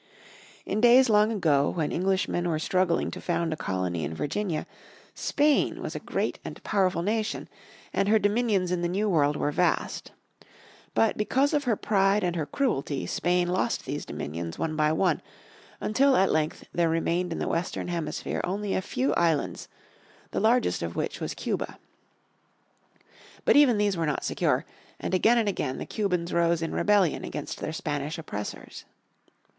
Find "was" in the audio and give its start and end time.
5.79-5.93, 21.21-21.35